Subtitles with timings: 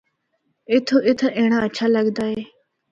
[0.71, 2.39] اُتھو اِتھا اینڑا ہچھا لگدا اے۔